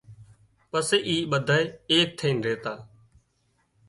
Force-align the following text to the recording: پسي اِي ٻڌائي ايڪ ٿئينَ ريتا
پسي 0.69 0.97
اِي 1.07 1.15
ٻڌائي 1.31 1.63
ايڪ 1.91 2.07
ٿئينَ 2.19 2.37
ريتا 2.45 2.73